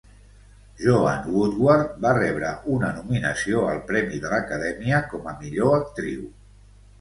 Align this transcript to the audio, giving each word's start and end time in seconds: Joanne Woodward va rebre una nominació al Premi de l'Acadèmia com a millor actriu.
Joanne 0.83 1.33
Woodward 1.33 1.91
va 2.05 2.13
rebre 2.19 2.53
una 2.77 2.89
nominació 2.95 3.61
al 3.75 3.83
Premi 3.93 4.23
de 4.25 4.33
l'Acadèmia 4.33 5.03
com 5.13 5.31
a 5.35 5.37
millor 5.45 5.79
actriu. 5.83 6.27